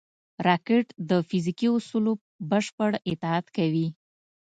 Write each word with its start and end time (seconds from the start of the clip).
راکټ 0.47 0.85
د 1.09 1.11
فزیکي 1.29 1.67
اصولو 1.75 2.11
بشپړ 2.49 2.91
اطاعت 3.11 3.45
کوي 3.57 3.87